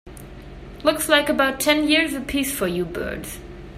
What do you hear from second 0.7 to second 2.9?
Looks like about ten years a piece for you